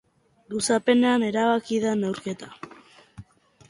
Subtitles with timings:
[0.53, 2.55] Luzapenean erabaki da neurketa.